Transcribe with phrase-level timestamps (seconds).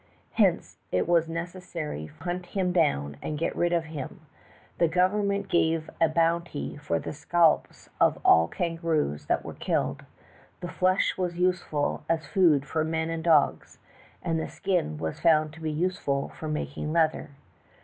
[0.31, 4.21] Hence it was nec essary to hunt him down and get rid of him;
[4.79, 10.03] the government gave a bounty for the scalps of all kangaroos that were killed;
[10.59, 13.77] the flesh was useful as food for men and dogs,
[14.23, 17.29] and the skin was found to be useful for making leather.